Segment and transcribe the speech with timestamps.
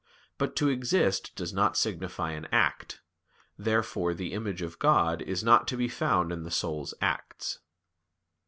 [0.39, 3.01] But to exist does not signify an act.
[3.55, 7.59] Therefore the image of God is not to be found in the soul's acts.